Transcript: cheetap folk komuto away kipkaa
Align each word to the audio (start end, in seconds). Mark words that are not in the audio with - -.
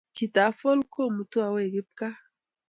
cheetap 0.15 0.51
folk 0.61 0.79
komuto 0.95 1.37
away 1.47 1.67
kipkaa 1.75 2.15